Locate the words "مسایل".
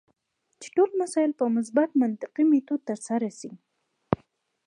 1.01-1.31